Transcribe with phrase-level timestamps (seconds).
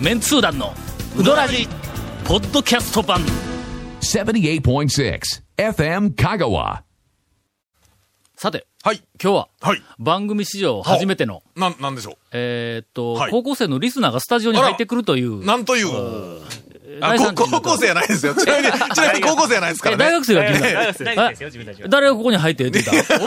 [0.00, 0.74] メンツー団の
[1.18, 1.66] ウドラジ
[2.26, 3.20] ポッドキャスト版
[4.02, 5.20] 78.6
[5.56, 6.82] FM Kagawa.
[8.36, 9.02] さてはい。
[9.22, 9.82] 今日ははい。
[9.98, 15.44] 番組史上初めてのなん、なんでしょえーっと、はい高校生のリスナーがスタジオに入ってくるというう。
[15.44, 16.42] なんという。
[17.00, 18.34] 高校生じゃないですよ。
[18.34, 20.04] ちなみに、 ちなみに高校生じゃないですからね。
[20.04, 21.88] え大学生が君だええ大学生ですよ、自分たちは。
[21.88, 23.16] 誰がここに入ってって言った？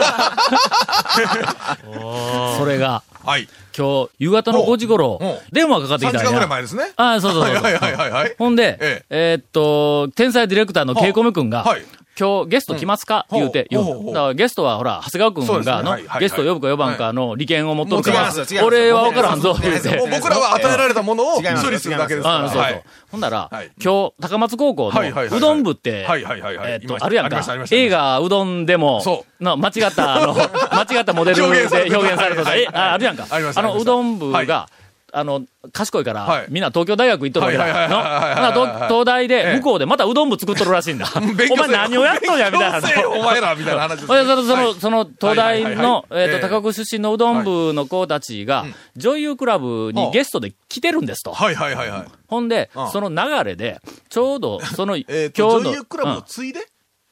[2.58, 3.48] それが、はい。
[3.76, 5.18] 今日、夕方の5時頃
[5.52, 6.20] 電話かかって3きたんや。
[6.20, 6.92] 時間ぐらい前ですね。
[6.96, 7.64] ああ、そうそうそうそう。
[7.64, 8.34] はいはいはいはい。
[8.38, 11.82] ほんで、ええーっと、天才ディレクターのケイコメ君が、はい。
[12.20, 13.38] 今日ゲスト来ますか、うん。
[13.38, 13.82] 言うて、言う。
[13.82, 14.14] ほうほうほう。
[14.14, 15.90] だからゲストはほら、長谷川君がの、ね。
[15.90, 18.30] はいはいゲスト呼ぶか呼ばんかの利権を持っとるから
[18.62, 19.98] 俺は分からんぞ、言うて。
[20.10, 22.44] 僕らは与えられたものを処理するだけですから。
[22.44, 22.62] あそうそう。
[22.62, 22.82] はい。
[23.10, 23.70] ほんなら、はい。
[23.82, 25.38] 今日、高松高校はいはいはいはい。
[25.38, 27.42] うどん部って、えーっと、あるやんか。
[27.70, 30.34] 映画うどんでもそ、の間違った、あの、
[30.72, 33.26] 間違ったモデルで表現されてた表現されてた、はいえ、ああるやんか。
[33.30, 34.46] あの、うどん部はい。
[34.46, 34.68] が、
[35.12, 36.46] あの、賢いから、はい。
[36.50, 37.88] みんな東京大学行っとるわけだ。
[37.88, 38.88] の？
[38.88, 39.56] 東大で、ええ。
[39.56, 41.06] 向こうでまたうどん部作っとるらしいんだ。
[41.14, 43.08] お前何をやっとんや、みたいな。
[43.10, 46.40] お前ら、みたいな話その、その、東大の、はいえっと、ええ。
[46.40, 48.64] 高岡出身のうどん部の子たちが、
[48.96, 51.32] 女優クラブにゲストで来てるんですと。
[51.32, 52.04] はいはいはいはい。
[52.26, 56.60] ほんでうん、その流れで、ちょうど、その、えっと、今日の、女優クラブうんのついで？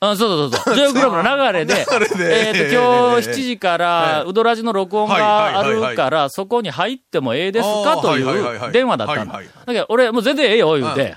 [0.00, 0.74] あ、そうそうそうそう。
[0.78, 2.48] 女優クラブの流れで、流れで。
[2.48, 9.34] えっ、と、今日7時から、ええうどらじの録音があるから、そこに入ってもええですかというはい電話だったんだ。
[9.66, 11.16] だけど、俺、もう全然ええよ、言うて。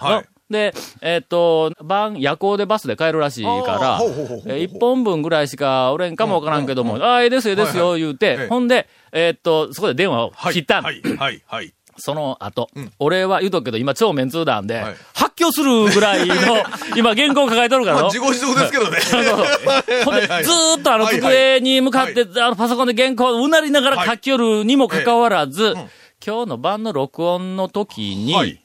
[0.50, 4.02] で、えっ、と、晩、夜行でバスで帰るらしいか
[4.50, 10.54] ら一本分ぐらいしかおれんかもわからんけども、ああ、ええですよ、ええですよ、言うて、ええほんで、えっ、と、そこで電話をはい。
[10.54, 11.74] 切ったんだはいはいはい。
[12.02, 12.92] その後、ん。
[13.00, 14.96] 俺は言うとくけど、今超メンツー団で、はい。
[15.14, 16.36] 発狂するぐらいの、
[16.98, 18.04] 今原稿抱えとるからの。
[18.04, 18.98] まあ、自業自得ですけどね。
[20.04, 25.74] ほんで、はいずーっとあのはいはい机に向かって、あのパソコンで原稿をうなりながら書き寄るにもかかわらず、
[26.26, 28.60] 今日の晩の録音の時に、はい。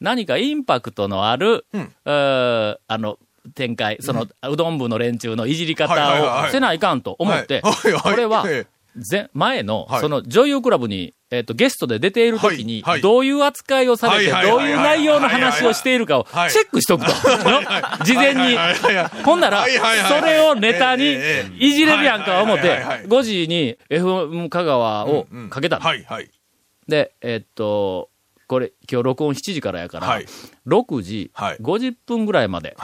[0.00, 1.92] 何かインパクトのある、うん。
[2.04, 3.18] えーあの、
[3.54, 6.48] 展開、その、うどん部の連中のいじりはいはいはい方はい。
[6.48, 8.02] をせないかんと思って、はいはい。
[8.02, 10.00] これはええ、前、前の、はい。
[10.00, 13.00] その女優クラブに、えっ、と、ゲストで出ている時に、はいはい。
[13.02, 17.12] どういう扱いをされて、どういう内容の話をしているかをはいチェックしとくと。
[17.50, 17.62] の
[18.04, 18.56] 事前に。
[19.24, 21.16] ほんなら、それをネタに
[21.58, 25.84] いじれるやんか思ってはいはいはいはい、5時に FM 香川をうんかけたの。
[26.88, 28.10] で、えっと、
[28.46, 30.26] これ、今日録音7時からやから、はい。
[30.66, 31.56] 6時はい。
[31.58, 32.76] 50分ぐらいまで。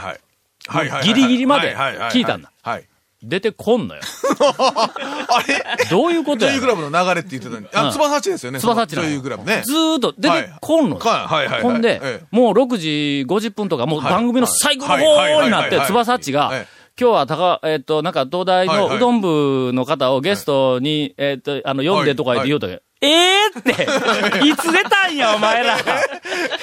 [1.05, 2.51] ギリギリまで聞いたんだ。
[2.63, 2.90] はい。
[3.23, 4.01] 出てこんのよ。
[4.49, 5.85] あれ？
[5.91, 6.53] どういうことや？
[6.53, 7.69] 女優クラブの流れって言ってたのに。
[7.75, 7.93] あ、うん。
[7.93, 8.61] つばさちですよね。
[8.61, 9.63] つばさち女優クラブね。
[9.65, 11.03] ずーっと出てこんのよ。
[11.03, 11.49] はい。
[11.49, 11.63] はい。
[11.63, 12.27] ほんで、ええ。
[12.31, 12.89] もう6時
[13.29, 14.13] 50分とか、もうはい。
[14.13, 18.79] 番組の最後の方になって、つばさっちがええ、今日は高、えっ、と、なんか東大はい。
[18.79, 18.87] はい。
[18.87, 23.71] うのどん部の方をゲストに、えっ、と、あの、読んでとか言って言うとけ、ええーって、
[24.47, 25.79] いつ出たんや、お前ら。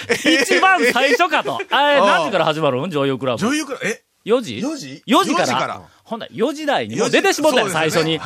[0.09, 1.59] 一番最初かと。
[1.69, 2.91] あれ、何時から始まるん？
[2.91, 3.39] 女優クラブ。
[3.39, 8.17] 女優クラブ、え？4時？4時 ?4 時から？4時からほんなら4時台にもう出てしもったよ、最初に。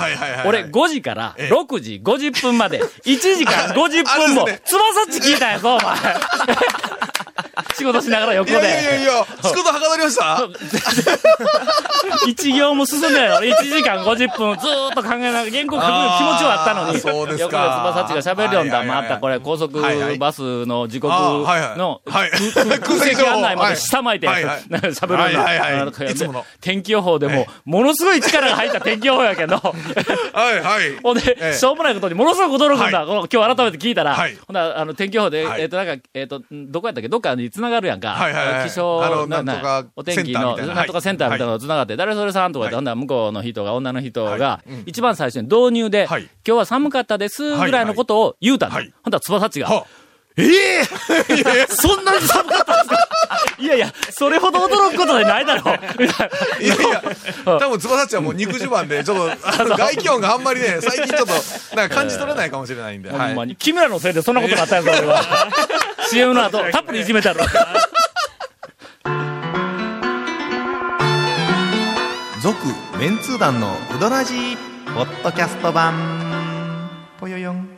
[0.46, 5.96] 俺5時からええ6時50分まで、1時間50分もあ あれですね、つばさっち聞いたんやぞ、お前。
[7.76, 9.04] 仕事しながら横いやいやいやで。
[9.04, 10.42] いや、 仕事はかどりました？
[12.28, 13.36] 一行も進んでないの。
[13.38, 17.00] 1時間50分ずーっと考えながら、原稿書く気持ちはあったのに。
[17.00, 17.44] そうですか。
[17.44, 18.78] 横でつばさっちが喋るよんだ。
[18.80, 19.18] はいはいはいまた。
[19.18, 22.30] これ高速バスの時刻のはい。
[22.54, 30.98] 空空席案内まで下巻いて喋るような天気予報でも、ものすごい力が入った天気予報やけど、はいはい。
[31.02, 31.58] ほんで、ええ。
[31.58, 33.04] しょうもないことにものすごく驚くんだ。
[33.06, 34.38] 今日改めて聞いたら、はい。
[34.48, 35.62] ほんならあの、天気予報で、はい。
[35.62, 37.10] えっ、と、なんか、えっ、と、どこやったっけ？
[37.10, 38.10] どっかに繋がるやんか。
[38.10, 38.70] はいはいはい。
[38.70, 40.66] 気象なんとかお天気の、な。
[40.76, 46.24] なんとかセンターみたいなのが繋がって、誰それさんとか言って、は向こうの人が、女の人が、一番最初に導入で、はい。
[46.24, 48.76] 今日は寒かったです、ぐらいのことを言うたの。
[48.76, 48.94] はい。
[49.04, 49.86] ほんなら、つばさっちが、は
[50.38, 50.44] え
[50.80, 50.84] え
[51.68, 53.08] そんなに寒かったんですか？
[53.58, 56.04] いやいや、それほど驚くことでないだろう。
[56.64, 57.04] いやいや、
[57.46, 63.10] 多分つばさちはもう肉襦袢で、ちょっと、あの外気温があんまりね、最近ちょっと、なんか感じ取れないかもしれないんで。
[63.10, 63.56] はいほんまに。
[63.56, 65.22] 君らのせいでそんなことになったんやぞ、俺は。
[66.10, 67.46] CM の後、たっぷりいじめたろ。
[72.42, 72.58] 続、
[72.98, 74.58] メンツー団のうどらじ
[74.96, 76.90] ポッドキャスト版。
[77.20, 77.70] ぽよよん。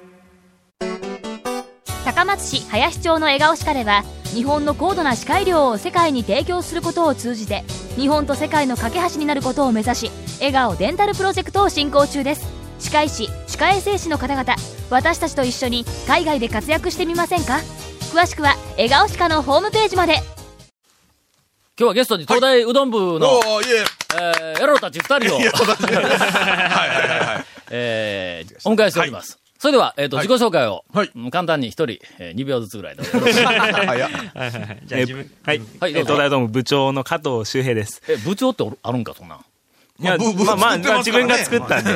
[2.06, 7.64] 高松市林町の笑顔歯科では日本の高度な歯科医療を世界に提供することを通じて
[7.96, 12.48] 日本と世界の架け橋になることを目指し笑顔デンタルプロジェクトを進行中です。
[12.80, 14.56] 歯科医師歯科衛生士の方々
[14.90, 17.60] 私たちと一緒に海外で活躍してみませんか？
[18.14, 20.16] 詳しくは笑顔歯科のホームページまで。
[20.16, 20.24] 今
[21.78, 23.84] 日はゲストに東大うどん部の、おー、いえ、
[24.22, 25.52] えー、野郎たち二人を、はいは
[25.88, 27.46] いはいはい。
[27.72, 29.40] えー、お迎えしております。
[29.64, 33.04] それでは、えっ、と、はい自己紹介を、はいうん簡単に一人、えー、2秒ずつぐらいで。
[33.08, 34.10] 早っ
[34.84, 35.62] じゃあ自分、はい。
[35.80, 38.02] はいえー東大ドーム部長の加藤周平です。
[38.10, 39.46] え、部長ってあるんか、そんなん。
[40.02, 41.92] いや、まあまあまあ、自分が作ったんで。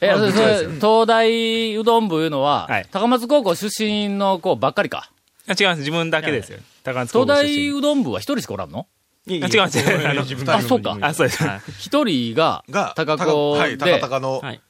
[0.00, 5.10] え、それそれ東大うどん部いうのは、はい高松高校出身の子ばっかりか？
[5.46, 5.80] あ違います。
[5.80, 6.58] 自分だけですよ。
[6.84, 7.78] 高松高東大校出身。
[7.80, 8.86] うどん部は一人しかおらんの？
[9.28, 9.78] あ違います。
[9.78, 10.22] あの
[10.54, 10.96] あ、そうか。
[11.02, 11.44] あ、そうです。
[11.80, 14.60] 一人がが、高校はい、で、高高の、はい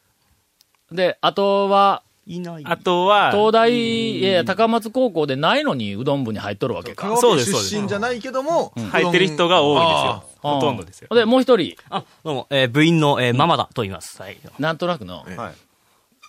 [0.92, 2.62] で、あとは、いない。
[2.64, 7.16] あとは、東大、いや高松高校でないのにうどん部に入っとるわけか。
[7.18, 7.74] そうですそうです。
[7.74, 10.24] 出身じゃないけども、入ってる人が多いですよ。
[10.40, 11.08] ほとんどですよ。
[11.14, 14.20] で、もう一人、あ、どうも、えー部員の、えーママだと言います。
[14.20, 14.36] はい。
[14.58, 15.54] なんとなくの、はい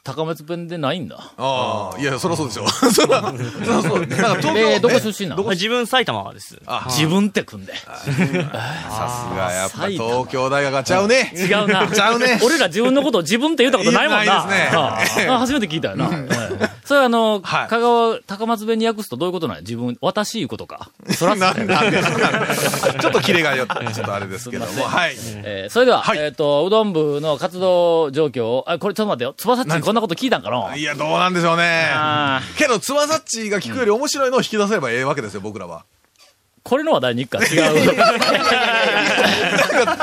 [0.05, 1.17] 高松弁でないんだ。
[1.35, 2.67] ああ、いや、そりゃそうでしょ。
[2.93, 4.05] そりゃ、そりゃそう。
[4.05, 5.43] なんか東京で、どこえ出身なの？
[5.43, 6.59] まあ自分埼玉です。
[6.89, 7.73] 自分って組んで。
[7.75, 8.15] さす
[9.35, 11.33] が、やっぱ東京大学がちゃうね。
[11.35, 11.87] 違うな。
[11.91, 14.45] ちゃうね俺ら自分のことを自分って言ったことないもんな。
[14.45, 16.07] ないですねああ初めて聞いたよな。
[16.59, 20.89] は いそれはあの、はい香川、高松弁に訳すとどういうことなの自分、私いうことか？
[21.17, 21.99] そらなんで、なんで
[22.99, 25.15] ちょっとキレがよって、ちょっとあれですけども、はい。
[25.43, 29.33] えーそれでは、はいえっ、と、うどん部の活動状況を、あ、これちょっと待ってよ。
[29.37, 30.75] つばさっちにこんなこと聞いたんかな？
[30.75, 31.89] いや、どうなんでしょうね。
[32.57, 35.83] けど、つばさっちが聞くより面白いのを引き出せればええわけですよ、僕らは。
[36.65, 37.75] これの話題に行くか違う。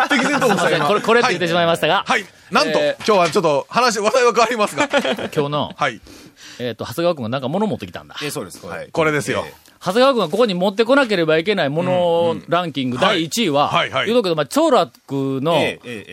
[0.09, 2.25] 適然ともすいませんこれ、これって言ってしまいましたが、はい。
[2.53, 4.87] なんと、え今日はちょっと話、話題は変わりますが。
[5.35, 6.01] 今日の、はい。
[6.61, 8.15] えっ、と、長谷川くんがなんか物持ってきたんだ。
[8.23, 8.65] えそうです。
[8.65, 8.89] はい。
[8.93, 9.45] これですよ。
[9.85, 15.59] 長谷川くんがここに持ってこなければいけないものランキング第1位は、はいはいはい言うとくけど、まあ、長楽の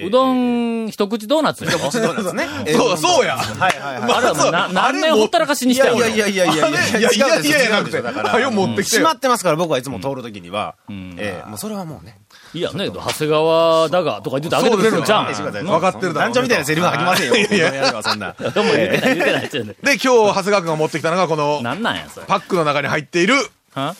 [0.05, 1.71] うどん一口ドーナツよ。
[1.91, 2.47] そうですね。
[2.73, 3.37] そう、そうや。
[3.37, 4.13] はいはいはい。
[4.13, 5.99] あれはもうな何年ほったらかしにいしたよ。
[5.99, 8.01] やいやいやいやいやいやいやいやいやいやいやなくて。
[8.01, 8.31] だから。
[8.31, 9.03] はよ、持ってきて閉。
[9.07, 10.75] まってますから、僕はいつも通るときには。
[10.89, 12.17] ええ、もうそれはもうね。
[12.53, 15.35] いや、ね、長谷川だが、とか言ってあげてくれるのじゃん。
[15.35, 17.35] そうですよの分かってるだろ団長みたいなセリフは吐きませんよ。
[17.35, 18.35] いやいやいや、そんな。
[18.39, 19.75] どうも言ってない、言ってない。
[19.75, 22.25] で、今日、長谷川君が持ってきたのが、この、なんなんや、それ。
[22.25, 23.35] パックの中に入っている、
[23.79, 23.93] Huh?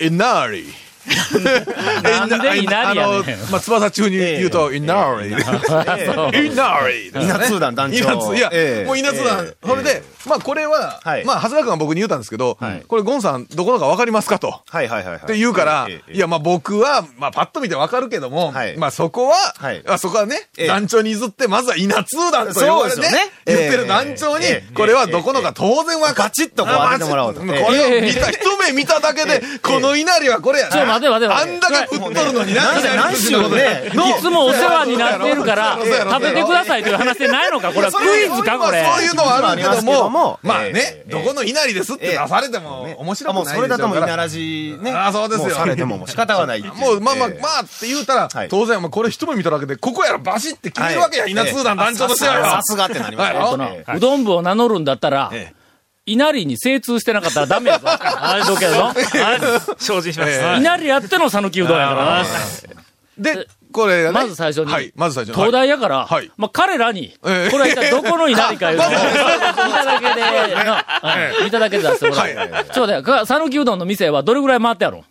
[0.00, 0.74] Inari.
[2.02, 3.36] なんでイナリやねん。
[3.36, 5.42] あの、まあ、翼中に言うと、エナーリ。
[5.42, 7.08] そうエナーリ。
[7.08, 8.34] 稲通 団団長。
[8.34, 8.86] いや、ええ。
[8.86, 9.52] もう稲津団。
[9.64, 11.24] それで、まあ、これは、はい。
[11.24, 14.60] まあ、長谷川君が僕に言ったんですけどはい、これ、ゴンさん、どこのか分かりますかと。
[14.68, 15.16] はいはいはいはい。
[15.22, 18.76] って言うから、いや、まあ僕は、まあパッと見てわかるけども、はい。
[18.76, 19.82] まあそこは、はい。
[19.86, 20.66] あそこはね、ええ。
[20.66, 23.30] 団長に譲って、まずは稲通団と呼ばれて、そうですよね。
[23.46, 27.40] 言ってる団長にええ、これはどこのか当然わかバチッとこう当ててもらおうと。
[27.40, 38.84] これを見た、 一目見ただけで、この稲荷はこれや待て待て待てあんだけ振っとるのにな、何何しろねのいつもお世話になっているから、食べてくださいという話でないのかこれはクイズかこれ。
[38.84, 44.92] そういうのはあるけどもも、まあえねえ、どこの稲荷ですって出されても面白くないでしょもうそれだともう稲ららじね。
[44.92, 52.44] あそうですよもされてももう仕方がないもう、まあまあ、ええまあって言うたらはい、当然、まあこれ一目見ただけで、ここやろ、バシって決めるわけや、稲通団団長としてはよ。
[52.44, 55.52] さすがってなりますはいえっとなえうどん部を名乗るんだったら、え
[56.06, 57.86] 稲荷に精通してなかったらダメやぞ。
[57.88, 58.88] あれどけどの？
[58.90, 59.00] あれ？
[59.78, 60.30] 精進します。
[60.32, 62.24] え稲荷やっての讃岐うどんやからな。
[63.16, 64.14] で、これがね。
[64.14, 65.34] まず最初にはい、まず最初に。
[65.36, 68.92] 東大やから、はいまあ彼らに、ええこれは一体どこの稲荷かいうのを、 見
[69.72, 70.06] ただけ
[71.40, 72.26] で、見ただけで出してもらう。
[72.26, 75.04] はいちょっと待ってか、讃岐うどんの店はどれぐらい回ってやろ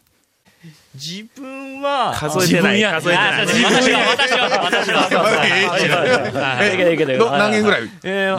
[0.96, 2.82] 自分は、数えてない。
[2.82, 3.48] 数えてない。
[3.48, 7.38] 自分や私は、私は、私は。
[7.38, 8.30] 何件ぐらいえ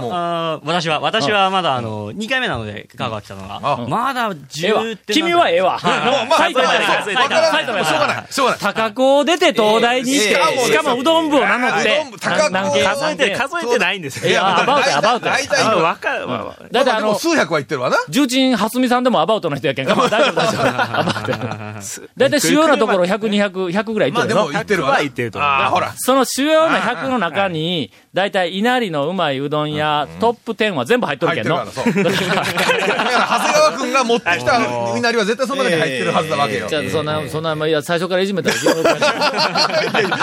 [0.62, 3.76] 私は、私はまだ、あの、2回目なので、香川来たのがあ。
[3.88, 4.31] まだ
[4.62, 4.97] ええわ10。
[4.99, 5.14] 点。
[5.17, 5.78] 君はええわ。
[5.78, 7.50] はいまあ、埼玉や数えてないわかい。
[7.50, 8.26] 埼玉やしょうがない。
[8.31, 8.75] しょうがない。
[8.75, 12.05] 高校を出て東大に行って、ええしかもうどん部を名乗って
[12.50, 14.31] 何件数えて、数えてないんですよ。
[14.31, 16.26] いやアバウトアバウト大体、わかる。
[16.71, 17.97] だってあの、数百は言ってるわな。
[18.09, 19.97] 重鎮はすみさんでもアバウトの人やけんか。
[19.97, 20.67] まあ大丈夫大丈夫。
[20.67, 22.09] アバウト。
[22.17, 24.35] だいたい主要なところ100、200、100ぐらいいってるの？
[24.37, 24.51] まあでも。
[24.51, 24.95] 言ってるわな。
[24.97, 25.45] は言ってるとほ
[25.81, 25.93] ら。
[25.97, 31.57] その主要な100の中に、だいたい稲荷のうまいうどんやトップ10は全部入っとるけんの。
[31.57, 32.27] 入ってるから、そう。
[32.29, 36.67] だから、長谷川くんが持ってきた稲荷は絶対その中に入ってるはずなわけよ。
[36.69, 38.57] じゃあ、そんな、そんな、まあいや、最初からいじめたら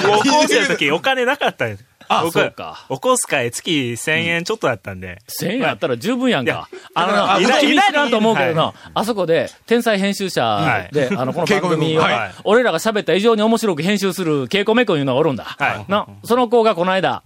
[0.02, 1.91] 高校生の時お金なかったんです。
[2.20, 2.86] あ、僕そうか。
[2.90, 5.20] お小遣い月1000円ちょっとだったんで。
[5.40, 6.70] 1000円あったら十分やんか。
[6.94, 15.44] あのな、あ稲荷稲荷知らんと思うけどな、あそこで、天才編集者で、あの、この番組をはい、俺らが喋ったら異常に面白く編集する、ケイコメ君いうのがおるんだ。
[15.44, 17.24] はいな、その子がこの間、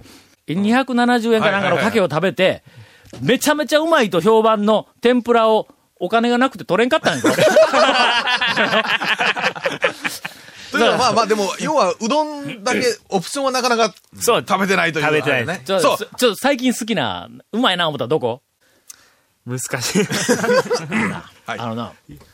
[0.48, 2.64] 270円かなんかのかけを食べて、
[3.22, 7.24] めちゃめちゃうまいと評判の天ぷらを、お金がなくて取れんかったんや。
[10.78, 14.46] というのは、まあまあ、でも、要は、うどんだけ、オプションはなかなかそう。
[14.48, 15.06] 食べてないという。
[15.06, 15.44] 食べてない。
[15.44, 15.62] あれね。
[15.66, 15.98] ちょ、そう。
[15.98, 18.42] ちょ、ちょ最近好きな、うまいな思ったらどこ？
[19.46, 20.04] 難しい。
[21.46, 21.60] はい。
[21.60, 21.94] あのな、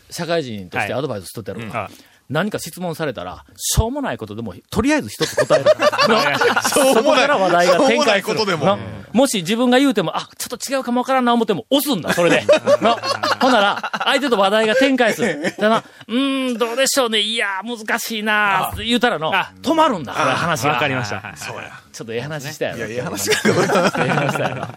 [0.09, 1.89] 社会人としてはいアドバイスしとってやるから、あ
[2.31, 5.69] 何か質問されたら、しょうもないことでも、とりあえず一つ答える。
[6.69, 7.03] しょうもない。
[7.03, 7.97] そこから話題が展開する。
[7.97, 8.77] もないことでもな
[9.11, 12.45] もし自分が言うても、あ、ちょっと違うかもわからんな思っても、押すんだ、それで。
[12.81, 12.97] の
[13.41, 15.53] ほんなら、相手と話題が展開する。
[15.59, 20.71] だな、うーん、どうでしょうね、いや、難しいなって言うたらの、止まるんだ、これ話が。
[20.71, 21.21] わかりました。
[21.35, 21.71] そうや。
[21.91, 22.77] ちょっとええ話したやろ。
[22.77, 22.93] いや、え。
[22.95, 24.67] え話したやろ。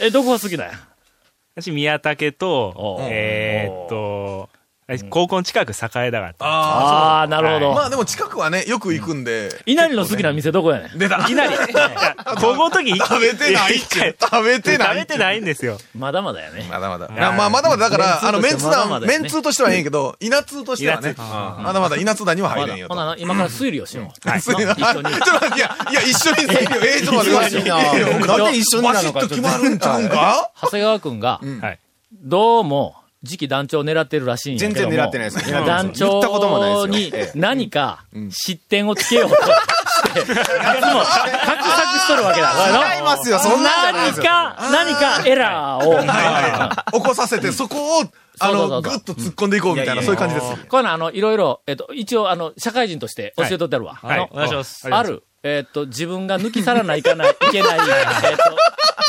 [0.00, 0.72] ええ、どこが好きなんや？
[1.54, 4.48] 私、宮武とお、えーっと、
[5.08, 6.44] 高校の近く栄田があった。
[6.44, 6.48] あ
[7.20, 7.60] ああ、なるほあ。
[7.60, 7.72] ど。
[7.72, 9.62] まあでも近くはね、よく行くんで。
[9.64, 10.98] 稲荷の好きな店どこやねん？
[10.98, 11.26] 出た。
[11.28, 11.52] いなり。
[12.40, 13.78] 高校の時食べてない。
[13.78, 14.98] 食べてない。
[15.00, 15.78] 食べてないんですよ。
[15.96, 16.66] まだまだやね。
[16.68, 17.06] まだまだ。
[17.06, 24.20] いやまあまだまだだから、あの、メンツメンツとしてまだま団、メンツとしてはええけど、稲通としてはねまだまだ稲通団には入れんよほなな、今から推理をしよう。
[24.20, 26.70] すいませんの一緒にちょっと待って、いや、いや、一緒にするよ。
[26.84, 27.62] ええ、ちょっと待ってください。
[27.62, 30.50] いやいやなんで一緒になるのかバシッと決まるんちゃうんか？
[30.60, 31.78] 長谷川くんが、はい。
[32.12, 34.90] どうも、次期団長を狙ってるらしいんやけども。
[34.90, 42.96] 全然狙ってないですよ団長に何か失点をつけようとして、いつも画策しとるわけだ。
[42.96, 45.94] 違いますよそんな何か、何かエラーを。
[45.94, 46.92] はいはい。
[46.92, 48.04] 起こさせて、そこを、
[48.40, 50.46] あの、ぐっと突っ込んでいこうみたいな、そういう感じです。
[50.66, 53.94] こういうのあの、いろいろ、えっと、一応あの、社会人として教えとってるわ。
[53.94, 54.88] はいあのお願いします。
[54.92, 58.56] ある、えっと、自分が抜き去らないかない、いけない、えっと、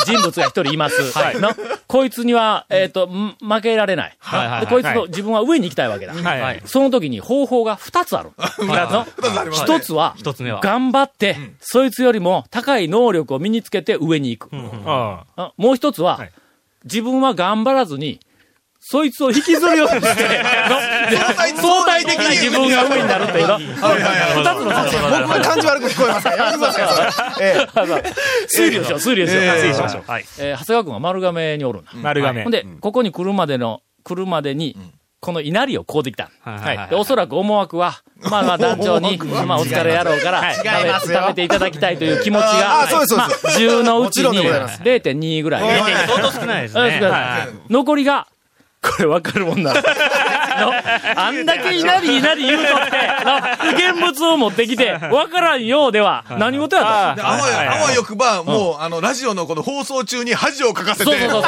[0.05, 1.11] 人物が一人います。
[1.17, 1.39] はい。
[1.39, 1.49] の
[1.87, 4.17] こいつには、えっと、ん負けられない。
[4.19, 4.95] はいはいで、こいつはい。
[4.95, 6.13] と自分は上に行きたいわけだ。
[6.13, 6.41] はい。
[6.41, 6.61] はい。
[6.65, 8.31] その時に方法が二つある。
[8.59, 10.61] の一つは、一つ目は。
[10.61, 14.55] 頑張って、そいつよりも高い能力を身につけて上に行く。
[14.55, 16.31] もう一つは、はい。
[16.85, 18.19] 自分は頑張らずに、
[18.85, 20.43] そいつを引きずるようにして、
[21.55, 23.53] 相対的に自分が上になるっていうの。
[23.53, 24.43] はいはいはい。
[24.43, 26.35] 二つの作戦僕は感じ悪く聞こえますから。
[26.37, 27.47] やめてくださいよ、それ。
[27.47, 28.57] ええ。
[28.57, 29.43] 推理をしよう、推理をしよう。
[29.43, 30.11] ええ失礼しましょう。
[30.11, 30.25] はい。
[30.39, 31.91] えー長谷川君は丸亀におるんだ。
[31.95, 32.51] 丸亀ほん。
[32.51, 34.75] で、ここに来るまでの、来るまでに、
[35.21, 36.29] この稲荷を買うてきた。
[36.43, 37.95] はいで、おそらく思惑は、
[38.29, 45.79] まあまあ団長に、まあお疲れやろうから、食べ違います食べていただきたいという気持ちが、あそうですそうですまあ10のうちにでござい0.2ぐらい。
[46.07, 46.81] 相当少ないですね。
[46.81, 48.27] うん少ないはい残りが、
[48.83, 49.73] これ分かるもんな。
[50.53, 50.71] の
[51.15, 52.91] あんだけ稲荷稲荷言うとって、
[53.25, 57.21] の現物を持ってきて、分からんようでは、何事やと。
[57.21, 57.31] であ
[57.81, 61.05] わよくば、もう、あの、ラジオのこの放送中に恥をかかせて。
[61.05, 61.41] そうそうそう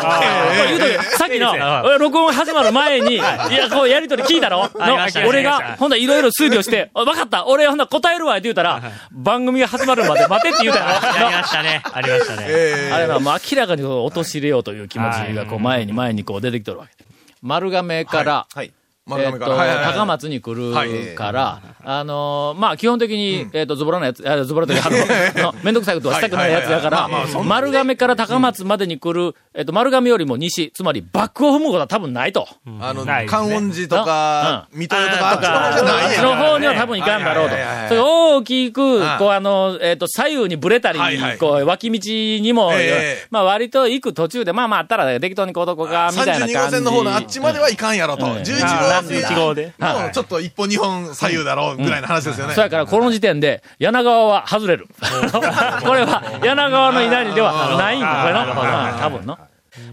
[0.67, 0.79] 言う。
[0.79, 4.69] とけさっきの録音始まる前に、いや、こうやりとり聞いたろ。
[4.79, 7.45] ありましたの俺がほんだいろいろ推理をして、 わかった。
[7.45, 11.81] 俺ほんだ答えるわって言うたら、番組が始まるまで待てって言うたやりやましたね。
[11.91, 12.45] ありましたね。
[12.91, 17.04] あれな、もう明らかにこう陥れようという気持ちがこう前に前にこう出てきとるわけ。
[17.45, 18.57] 丸亀から、はい。
[18.57, 18.73] はい
[19.07, 19.51] 亀っと、から。
[19.53, 19.93] はいはいはい。
[19.93, 24.91] 高松に来るから、あのー、まあ、基本的に、えっと、ズボラなやつ、あズボラというか、あ
[25.37, 27.09] の、 のめんどくさいことはしたくないやつやから
[27.43, 32.47] 丸亀から高松までに来る、えっと、丸亀よりも西、つまりバックを踏むことは多分ないと。
[32.81, 34.79] あの、観音寺とか、うん。
[34.79, 37.55] 水戸とか、あっちの方じゃないあっちの方には多分行かんだろうと。
[37.89, 40.99] それ大きくは、いこう、あの、えっと、左右にぶれたり
[41.39, 41.99] こう、脇道
[42.41, 46.55] にもええ、まあ、割と行く途中で、まあまあ、あったら適当にこうとこか、みたいな感じ。
[46.55, 48.25] 32号線の方のあっちまではいかんやろと。
[48.25, 48.31] うん。
[48.37, 49.73] 11あ号11号で。
[49.79, 52.53] の、ちょっと一本二本左右だろうぐらいの話ですよね。
[52.53, 54.87] そやから、この時点で、柳川は外れる。
[55.31, 58.99] これは、柳川の稲荷ではないんだ、これの。
[58.99, 59.37] 多分の。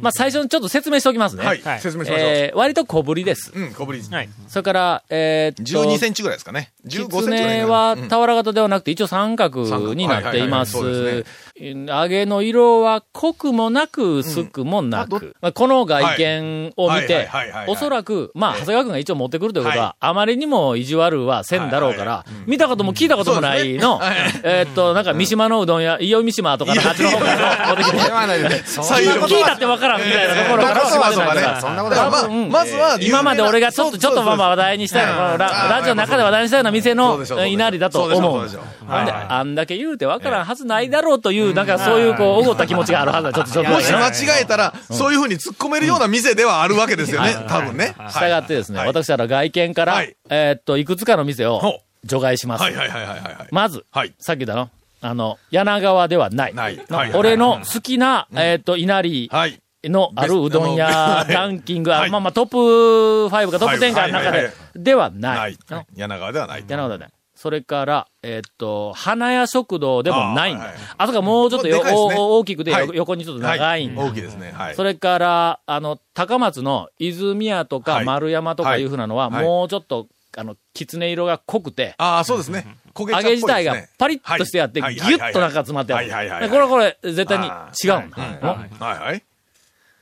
[0.00, 1.44] まあ、最初にちょっと説明しておきますね。
[1.44, 1.62] はい。
[1.62, 1.80] はい。
[1.80, 2.28] 説明しましょう。
[2.28, 3.52] えー、割と小ぶりです。
[3.54, 4.02] うん、小ぶり。
[4.02, 4.28] はい。
[4.48, 6.72] それから、えーっと、12センチぐらいですかね。
[6.86, 7.64] 15センチぐらい狐。
[7.64, 10.76] はうん俵型ではなくて一応三角になっています。
[10.76, 11.24] はいはいはいはい。
[11.64, 17.06] 揚げの色は濃くもなく薄くもなく、まあこの外見を見はい。
[17.06, 17.28] て
[17.66, 24.00] おそらく、まあ、長谷川君が一応持ってくるということは、あまりにも意地悪はせんだろうから、見たことも聞いたこともないの、
[24.42, 38.48] えーっと、なんか三島のうどん屋、伊予三島とかのあっちの方から持ってきて、聞いたってわからんみたいなところからそんなことはねそんなことまあ、うんまずは、今まで俺がちょっと、ちょっとまあまあ話題にしたような、ララジオの中で話題にしたような店の稲荷だと思う。
[38.88, 43.32] あんだけ言うてわからんはずないだろうという、なんかそういう、こう、おごった気持ちがあるはずだ。
[43.32, 43.70] ちょっと、ちょっと。
[43.70, 47.94] もし間違えたら、そういうふうに突っ込めるような店ではあるわけですよね、多分ね。
[48.08, 52.62] したがってですね、はい私は外見から、はいえーっと、いくつかの店を除外します。
[52.62, 53.48] はいはいはいはい。
[53.50, 54.12] まず、はい。
[54.18, 56.54] さっき言ったの、あの、柳川ではない。
[56.54, 56.80] ない
[57.14, 59.61] 俺の好きな、えーっと、稲荷はい。
[59.84, 62.10] のあるうどん屋はいランキング、はい。
[62.10, 65.52] まあまあトップ5かトップ10かの中でではなない。
[65.52, 65.56] い。。
[65.96, 66.60] 柳川ではない。
[66.60, 67.10] 柳川ではない。
[67.34, 70.74] それから、えーっと、花屋食堂でもないんだ。
[70.96, 72.90] あそこはもうちょっとよ、大きくて、よはい。
[72.94, 74.02] 横にちょっと長いんだ。
[74.02, 74.52] 大きいですね。
[74.52, 74.74] はい。
[74.76, 78.04] それから、あの、高松の泉屋とかはい。
[78.04, 78.84] 丸山とかい。
[78.84, 79.44] うふうなのは、はい。
[79.44, 82.64] もうちょっと、あの、狐色が濃くて、ああ、そうですね。
[82.94, 84.94] 焦げ揚げ自体がパリッとしてあって、ギはい。
[84.96, 86.48] ュッと中が詰まってある。
[86.48, 88.16] これはこれ、絶対に違うんだ。
[88.16, 89.08] はい。
[89.08, 89.22] はい。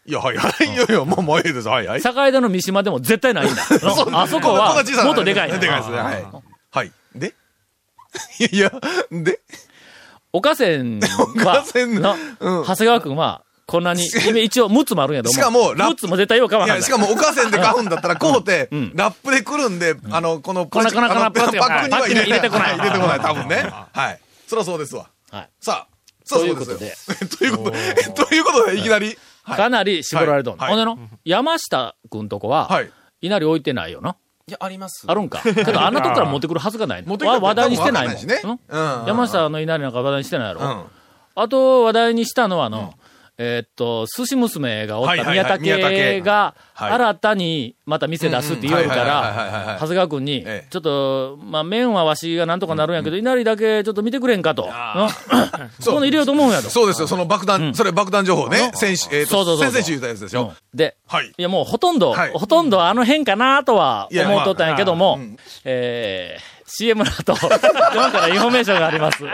[0.06, 0.66] いや、はいはい。
[0.66, 1.68] いやいや、もうもういいです。
[1.68, 2.02] はいはい。
[2.02, 3.62] 境田の三島でも絶対ないんだ。
[4.12, 5.98] あそこは、もっとでかいでかいですね。
[5.98, 6.26] はい。
[6.70, 6.92] はい。
[7.14, 7.34] で？
[8.50, 8.72] いや
[9.10, 9.40] で？
[10.32, 16.82] 岡線はの、うん長谷川くんは、こんなに、今一応6つもあるんやどしかもラップ6つも絶対ようかわない。
[16.82, 23.68] しかも、おかせんで買うんだったら、こうてん、ラップで来るんで、あの、この、パックには入れてこないは入れてこない、多分ね。
[23.92, 24.20] はい。
[24.48, 25.08] そりゃそうですわ。
[25.30, 27.28] はいさあ、そうそうというですよ。
[27.38, 27.94] ということで、
[28.28, 29.16] ということで、いきなり。
[29.42, 30.62] はいかなり絞られとんの。
[30.62, 32.90] はいほんでの、山下くんとこは、はい。
[33.20, 34.16] 稲荷置いてないよな。
[34.46, 35.04] いや、あります。
[35.06, 35.40] あるんか。
[35.42, 37.08] けど、あんなとこから持ってくるはずがないの。
[37.10, 38.26] 持って話題にしてないもん。
[38.26, 40.60] ねうんうん山下の稲荷なんか話題にしてないやろ。
[40.60, 40.84] うん。
[41.34, 42.94] あと、話題にしたのはあの、
[43.42, 46.92] えーっと、寿司娘がおった宮武が、はい。
[46.92, 49.66] 新たにまた店出すって言うかうんうんはいはいはいはいはい。
[49.66, 54.68] ら、長谷川君にええ、ちょっと、まあ、麺はわしがなんとかなるんやけど、稲荷だけちょっと見てくれんかと。
[54.68, 55.08] の？
[55.80, 56.68] そこに入れようと思うんやと。
[56.68, 56.86] そう。
[56.86, 58.72] ですよ、その爆弾、それ爆弾情報ね。
[58.74, 60.52] 先週、えっと、先々週言ったやつでしょ。
[60.72, 60.76] うん。
[60.76, 61.32] で、はい。
[61.34, 62.32] いやもうほとんど、はい。
[62.34, 65.18] ほとんどあの辺かなとは思っとったんやけども、
[65.64, 67.34] えー、CM の後、
[67.94, 69.24] 今からインフォメーションがあります。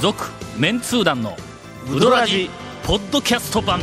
[0.00, 1.36] 続、メンツー団の、
[1.90, 2.48] ウドラジ、
[2.84, 3.80] ポッドキャスト版。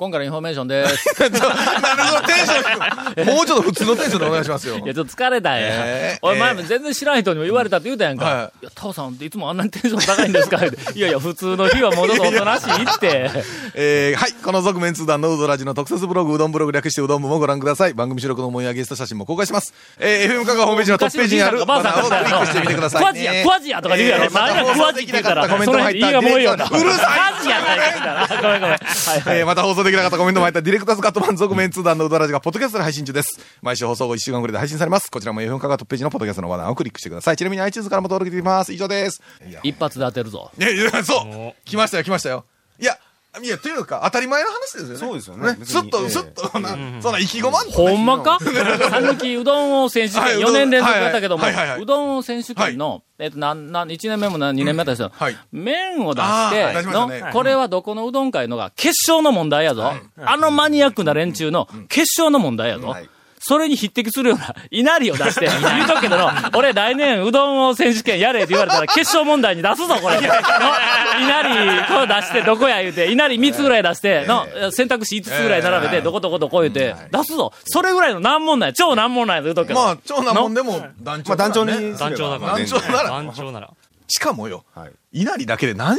[0.00, 1.14] 今からインフォメーションです。
[1.18, 4.78] テンションもうちょっと普通のテンションでお願いしますよ。
[4.78, 5.60] いや、ちょっと疲れたんや。
[5.68, 8.24] えー俺前えも全然知らん人にも言われたって言うたやんか。
[8.24, 10.58] はいい、や、タオさんっていつもあんなにテンション高いんですか？
[10.94, 13.30] いやいや、普通の日はもうちょっとおとなしいって。
[13.74, 14.32] えーはい。
[14.34, 17.94] この続面通談のうどらじの特設ブログ、うどんブログ略してうどん部もご覧ください。
[17.94, 19.74] 番組収録の模様やゲスト写真も公開します。
[19.98, 24.24] えー、FM 香川ホームページのトップページにあるバナーをクリックしてみてください、クワジや、クワジやとか言うやろ。
[24.24, 26.64] えー何や、クワジら、コメントも入ったその辺いいがもういいよな。
[26.66, 28.42] うるさいクワジかみたいな。
[28.42, 28.76] ごめんごめん。
[28.78, 29.38] はいはい。
[29.38, 33.40] えーまた放送できなかったコメントも入ったディレクターズカット版続面通談のうどらじがポッドキャストで配信中です。
[33.62, 35.10] 毎週放送後1週間くらいで配信されます。
[35.10, 37.36] こちらも FM 香川トップページのポッドキャストのバナーをクリックしてください。
[37.38, 38.72] ちなみに iTunes からも登録できます。
[38.74, 39.22] 以上です。
[39.62, 40.50] 一発で当てるぞ。
[40.58, 41.54] いやいや、そう。
[41.64, 42.44] 来ましたよ、来ましたよ。
[42.78, 42.98] いや、
[43.42, 44.96] いや、というか、当たり前の話ですよね。
[44.96, 45.56] そうですよね。
[45.64, 46.10] すっと、ええ。
[46.10, 48.38] すっと、なそんな意気込まんとほんまか？
[48.90, 51.44] さぬきうどん王選手権はいう4年連続やったけども
[51.80, 55.36] うどん王選手権の、えっと、なん、なん、1年目もな2年目だったですよはい。
[55.52, 59.92] 麺を出し、てましたね、これはどこのうどん会のが決勝の問題やぞ。
[60.24, 62.88] あのマニアックな連中の決勝の問題やぞ。
[62.88, 63.08] はい。
[63.48, 70.16] それに匹敵するような、稲荷を出して、言うとくけどの、俺来年うどん王選手権やれって言われたら決勝問題に出すぞ、これ。
[70.16, 77.54] の稲荷、こう出して、どこや言うて、稲荷3つぐらい出して、の、選択肢5つぐらい並べて、どことことこう言うて、出すぞ。
[77.64, 78.72] それぐらいの難問なんや。
[78.74, 79.80] 超難問なんや、言うとくけど。
[79.82, 81.96] まあ、長男もんでも団長まあ、団長に。
[81.96, 83.70] 団長だから団長なら、団長なら。
[84.08, 85.96] しかもよ、はい稲荷だけで何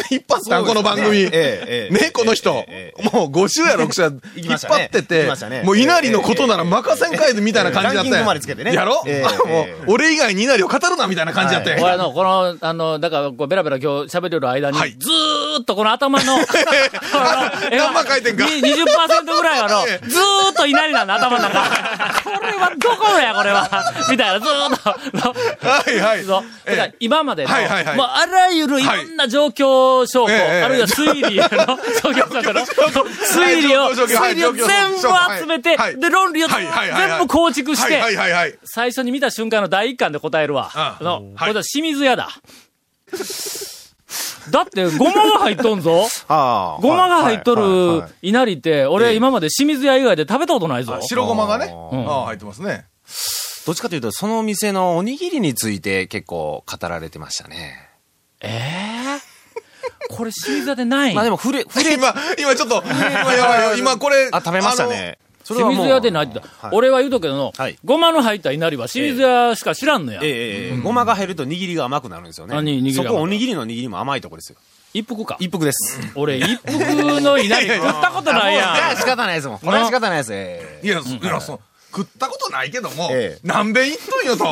[0.00, 1.30] 週 一発だ、この番組。
[1.30, 2.64] ね、この人。
[2.68, 2.92] え。
[3.12, 4.02] もう5週や6週
[4.36, 5.32] 引っ張ってて
[5.64, 8.22] もう稲荷のことなら任せんかいみたいな感じだったや。
[8.22, 8.72] んまでつけてね。
[8.74, 11.76] やろもええう、俺以外に稲荷を語るなみたいな感じだったや。
[11.76, 14.92] ん俺あの、この、あの、だから、こう、ベラベラ今日喋ってる間に、はい。
[14.98, 16.38] ずーっとこの頭の、
[17.70, 21.60] 何万回転かに20%ぐらいはの、えずーっと稲荷なんだ、頭の中。
[22.24, 23.68] これはどこのや、これは。
[24.10, 24.92] みたいな、ずーっと。
[25.16, 25.34] の
[25.70, 26.00] はい
[26.78, 26.94] はい。
[27.00, 31.52] 今までの、もうあらゆるいろんな状況証拠、ええあるいは推理の、状
[32.10, 34.98] 況証拠の、推理を、推理を全部
[35.40, 38.58] 集めて、はいで、論理をはいはいはいはい全部構築して、はいはいはいはい。
[38.64, 40.70] 最初に見た瞬間の第一感で答えるわ。
[40.74, 42.28] あの、はいこれは清水屋だ。
[44.50, 46.08] だって、ごまが入っとんぞ。
[46.28, 50.98] ごまが入っとはいはいるはい稲荷って、俺今まで清水屋以外で食べたことないぞ。
[51.02, 51.74] 白ごまがね。
[51.90, 52.86] 入ってますね。
[53.64, 57.88] どっちかというと、その店のおにぎりについて結構語られてましたね。
[58.40, 59.31] ええ
[60.16, 61.14] これ清水屋でない。
[61.14, 63.76] まあでも、触れ、触れ、今、今ちょっと、 今やばいよ。
[63.76, 64.28] 今これ。
[64.30, 65.18] あ、食べましたね。
[65.44, 70.20] それは清水屋でないってはい俺は言うとくけどの、はいごまの入った稲荷は清水屋しか知らんのや。
[70.22, 70.30] ええ
[70.74, 72.54] ええごまが入ると握りが甘くなるんですよね。
[72.92, 74.58] そこおにぎりの握りも甘いとこですよ。
[74.94, 75.36] 一服か。
[75.40, 75.98] 一服です。
[76.14, 76.70] 俺、一服
[77.20, 78.74] の稲荷食ったことないやん。
[78.76, 79.58] じゃあ仕方ないですもん。
[79.58, 80.32] これは仕方ないです。
[80.32, 81.60] ええいや、いや、そう。
[81.94, 84.44] 食ったことないけどもええ、何べん行っとんよと。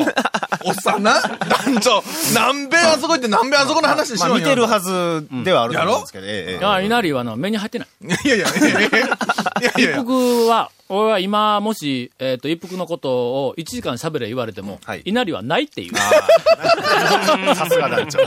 [0.64, 2.02] おっさんな、団長、
[2.34, 4.44] 何べんあそこ行って何べんあそこの話しまあろんよ。
[4.44, 7.88] 見てるはずではあると思うんですけど、ええええあ稲荷はの、目に入ってない。
[8.24, 10.02] いやいや、いやいやいやいやい一や。
[10.02, 13.10] 服は、俺は今、もし、えっ、と、一服のこと
[13.46, 15.94] を1時間喋れ言われても、はい稲荷はないっていう。
[15.96, 18.18] さすが団長。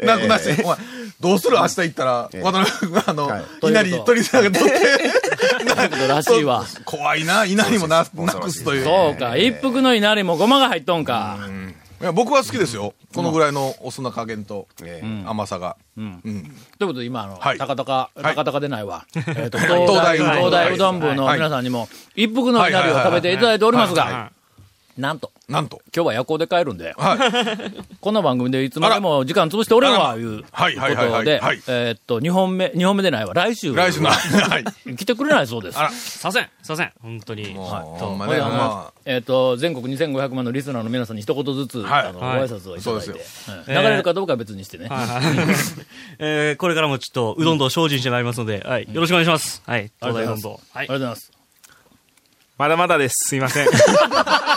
[0.00, 0.76] な、なくなして、お前、
[1.20, 1.56] どうする？
[1.56, 6.64] 明日行ったら、ええ渡辺君があのはい、稲荷取り下げ取って、らしいわ。
[6.84, 8.84] 怖いな、稲荷もな、なくすという。
[8.84, 11.38] そうか、一服の稲荷もごまが入っとんか。
[11.98, 12.92] いや僕は好きですよ。
[13.14, 15.78] このぐらいのお酢の加減とえ甘さが。
[15.96, 17.58] ということで、今、あの、はい。
[17.58, 18.22] 高々、はい。
[18.22, 19.06] 高々でないわ。
[19.16, 20.18] えっと、東東大、
[20.50, 21.38] 大うどん部のはい。
[21.38, 24.30] 皆さんにも、一服の稲荷を食べていただいておりますが
[24.96, 25.82] なんと、なんと。
[25.94, 27.84] 今日は夜行で帰るんで、はい。
[28.00, 33.74] この番組でいつまでも時間潰しておれんわ、いうこはいはいはいはとでいはい、えーっと、2本目、二本目でないわ、来週。
[33.74, 34.96] 来週の、 はい。
[34.96, 35.78] 来てくれないそうです。
[35.78, 36.92] あらすいません、すいません。
[37.02, 37.52] 本当に。
[37.52, 44.88] もう、はいえっ、と、全国2500万のリスナーの皆さんに一言ずつ、はいあの、はいご挨拶をいただいて、そうですうん流れるかどうかは別にしてね。
[44.88, 45.46] はいはい
[46.18, 48.88] えーこれからもちょっと、うどんどん精進してまいりますので、はい。
[48.90, 49.62] よろしくお願いします。
[49.66, 49.80] はい。
[49.80, 50.40] ありがとうございます。
[50.40, 50.52] 東大うどんどん。
[50.52, 50.86] はいありが。
[50.86, 51.36] とうございます。
[52.58, 53.14] まだまだです。
[53.28, 53.68] すいません。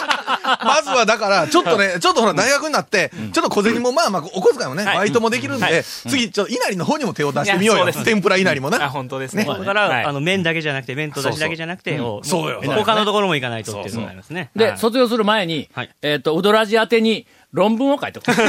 [0.59, 4.97] あ、まずはだから、ちょっとね、ちょっとほら、大学になって、ちょっと小銭もまあまあ、お小遣いもね、はい。
[4.97, 5.73] バイトもできるんはい。
[5.73, 7.83] で、次、ちょっと稲荷の方にも手を出してみようよ。
[7.85, 8.13] いやそうです。
[8.13, 8.89] 天ぷら稲荷もあ、な。
[8.89, 9.45] 本当ですね。
[9.45, 10.03] ここから、はい。
[10.03, 12.61] あの、麺だけじゃなくて、麺と出汁だけじゃなくて、おそうよ。
[12.61, 14.51] 他のところも行かないとっていうのがありますね。
[14.55, 14.77] で、はい。
[14.77, 15.89] 卒業する前に、はい。
[16.01, 18.31] えっ、と、ウドラジ宛てに論文を書いておく。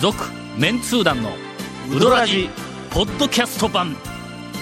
[0.00, 0.24] 続、
[0.56, 1.32] メンツー団の
[1.90, 2.48] ウドラジ、
[2.90, 3.96] ポッドキャスト版。